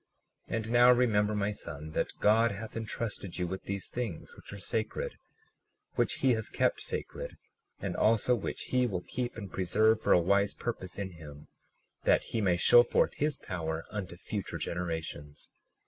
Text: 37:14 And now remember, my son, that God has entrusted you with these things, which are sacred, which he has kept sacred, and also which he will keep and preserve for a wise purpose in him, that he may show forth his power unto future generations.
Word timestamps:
37:14 0.49 0.55
And 0.55 0.71
now 0.71 0.91
remember, 0.91 1.35
my 1.35 1.51
son, 1.51 1.91
that 1.91 2.17
God 2.19 2.49
has 2.49 2.75
entrusted 2.75 3.37
you 3.37 3.45
with 3.45 3.65
these 3.65 3.87
things, 3.87 4.35
which 4.35 4.51
are 4.51 4.57
sacred, 4.57 5.19
which 5.93 6.13
he 6.23 6.31
has 6.33 6.49
kept 6.49 6.81
sacred, 6.81 7.37
and 7.79 7.95
also 7.95 8.33
which 8.33 8.61
he 8.69 8.87
will 8.87 9.03
keep 9.07 9.37
and 9.37 9.53
preserve 9.53 10.01
for 10.01 10.11
a 10.13 10.19
wise 10.19 10.55
purpose 10.55 10.97
in 10.97 11.11
him, 11.11 11.49
that 12.03 12.23
he 12.29 12.41
may 12.41 12.57
show 12.57 12.81
forth 12.81 13.13
his 13.17 13.37
power 13.37 13.85
unto 13.91 14.17
future 14.17 14.57
generations. 14.57 15.51